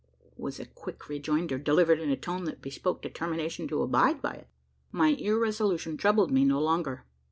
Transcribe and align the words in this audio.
was 0.35 0.57
the 0.57 0.65
quick 0.65 1.07
rejoinder, 1.09 1.59
delivered 1.59 1.99
in 1.99 2.09
a 2.09 2.15
tone 2.17 2.45
that 2.45 2.59
bespoke 2.59 3.03
determination 3.03 3.67
to 3.67 3.83
abide 3.83 4.19
by 4.19 4.33
it. 4.33 4.47
My 4.91 5.09
irresolution 5.09 5.95
troubled 5.95 6.31
me 6.31 6.43
no 6.43 6.59
longer. 6.59 7.05